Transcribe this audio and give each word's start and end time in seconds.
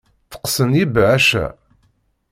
Tteqqsen 0.31 0.69
yibeɛɛac-a? 0.77 1.45